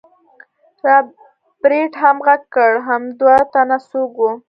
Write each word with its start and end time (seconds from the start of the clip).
رابرټ 0.85 1.93
هم 2.01 2.17
غږ 2.27 2.41
کړ 2.55 2.71
حم 2.87 3.03
دوه 3.19 3.37
تنه 3.53 3.77
څوک 3.89 4.11
وو. 4.17 4.31